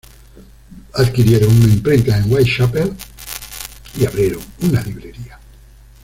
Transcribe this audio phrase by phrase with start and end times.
[0.95, 2.91] Adquirieron una imprenta en Whitechapel
[3.99, 5.37] y abrieron una librería.